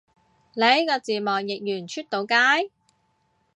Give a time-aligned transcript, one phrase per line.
[0.03, 0.03] 呢
[0.87, 2.71] 個字幕譯完出到街？